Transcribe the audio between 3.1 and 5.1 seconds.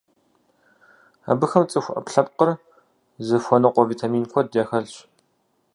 зыхуэныкъуэ витамин куэд яхэлъщ.